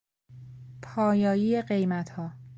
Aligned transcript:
پایایی 0.81 1.61
قیمتها 1.61 2.31